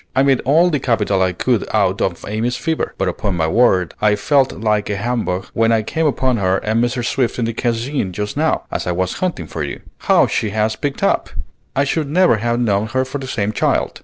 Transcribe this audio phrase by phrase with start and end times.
[0.15, 3.93] I made all the capital I could out of Amy's fever; but upon my word,
[4.01, 7.05] I felt like a humbug when I came upon her and Mrs.
[7.05, 9.79] Swift in the Cascine just now, as I was hunting for you.
[9.99, 11.29] How she has picked up!
[11.75, 13.99] I should never have known her for the same child."